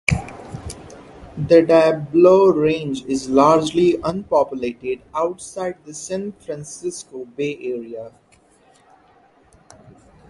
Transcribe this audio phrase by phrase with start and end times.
[1.37, 8.11] The Diablo Range is largely unpopulated outside of the San Francisco Bay Area.